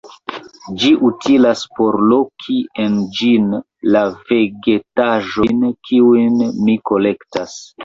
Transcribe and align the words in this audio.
Ĝi 0.83 0.87
utilas 1.09 1.61
por 1.79 1.97
loki 2.13 2.55
en 2.85 2.97
ĝin 3.19 3.53
la 3.97 4.03
vegetaĵojn, 4.33 5.63
kiujn 5.91 6.45
mi 6.67 6.79
kolektas. 6.93 7.57